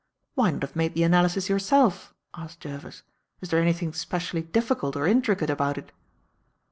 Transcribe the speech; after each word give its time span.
"Why 0.33 0.49
not 0.49 0.63
have 0.63 0.75
made 0.75 0.95
the 0.95 1.03
analysis 1.03 1.47
yourself?" 1.47 2.11
asked 2.33 2.61
Jervis. 2.61 3.03
"Is 3.39 3.49
there 3.49 3.61
anything 3.61 3.93
specially 3.93 4.41
difficult 4.41 4.95
or 4.95 5.05
intricate 5.05 5.51
about 5.51 5.77
it?" 5.77 5.91